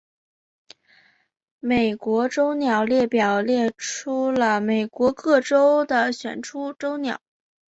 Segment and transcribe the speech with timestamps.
[1.59, 7.21] 美国州鸟列表列出了美国各州的选出州鸟。